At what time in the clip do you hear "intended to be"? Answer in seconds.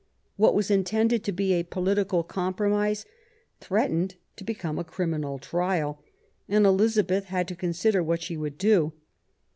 0.71-1.53